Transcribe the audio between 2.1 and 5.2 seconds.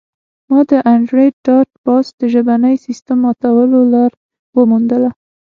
د ژبني سیستم ماتولو لار وموندله